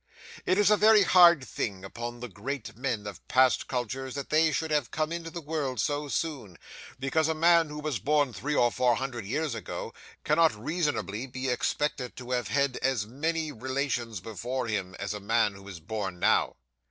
[0.47, 4.51] It is a very hard thing upon the great men of past centuries, that they
[4.51, 6.57] should have come into the world so soon,
[6.97, 9.93] because a man who was born three or four hundred years ago,
[10.23, 15.53] cannot reasonably be expected to have had as many relations before him, as a man
[15.53, 16.55] who is born now.